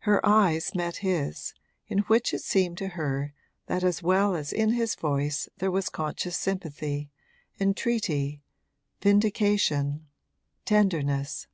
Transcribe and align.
Her 0.00 0.20
eyes 0.26 0.74
met 0.74 0.96
his, 0.96 1.54
in 1.88 2.00
which 2.00 2.34
it 2.34 2.42
seemed 2.42 2.76
to 2.76 2.88
her 2.88 3.32
that 3.66 3.82
as 3.82 4.02
well 4.02 4.34
as 4.34 4.52
in 4.52 4.72
his 4.72 4.94
voice 4.94 5.48
there 5.56 5.70
was 5.70 5.88
conscious 5.88 6.36
sympathy, 6.36 7.10
entreaty, 7.58 8.42
vindication, 9.00 10.06
tenderness. 10.66 11.46